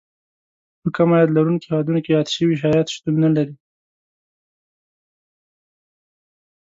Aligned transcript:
په 0.81 0.87
کم 0.95 1.09
عاید 1.15 1.31
لرونکو 1.37 1.65
هېوادونو 1.69 1.99
کې 2.03 2.09
یاد 2.15 2.27
شوي 2.35 2.55
شرایط 2.61 2.87
شتون 2.95 3.15
نه 3.23 3.29
لري. 3.35 3.55